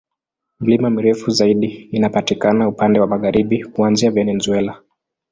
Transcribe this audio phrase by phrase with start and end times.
[0.59, 4.81] Milima mirefu zaidi inapatikana upande wa magharibi, kuanzia Venezuela.